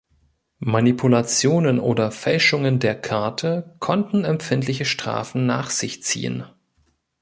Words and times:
Manipulationen 0.65 1.79
oder 1.79 2.09
Fälschungen 2.09 2.79
der 2.79 2.99
Karte 2.99 3.75
konnten 3.77 4.23
empfindliche 4.25 4.85
Strafen 4.85 5.45
nach 5.45 5.69
sich 5.69 6.01
ziehen. 6.01 6.43